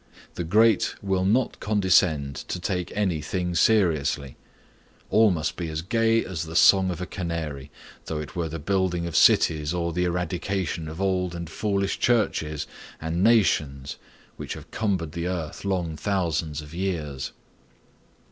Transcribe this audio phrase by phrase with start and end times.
[0.33, 4.35] The great will not condescend to take any thing seriously;
[5.11, 7.69] all must be as gay as the song of a canary,
[8.05, 12.65] though it were the building of cities or the eradication of old and foolish churches
[12.99, 13.97] and nations
[14.37, 17.31] which have cumbered the earth long thousands of years.